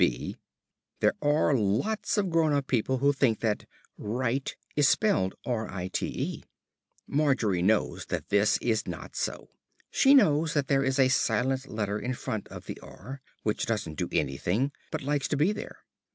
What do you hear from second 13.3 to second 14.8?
which doesn't do anything,